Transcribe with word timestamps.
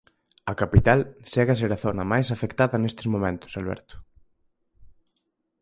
A 0.51 0.53
capital 0.61 0.99
segue 1.33 1.51
a 1.53 1.59
ser 1.61 1.71
a 1.73 1.81
zona 1.85 2.03
máis 2.11 2.27
afectada 2.35 2.75
neste 2.83 3.03
momentos, 3.13 3.51
Alberto. 3.59 3.95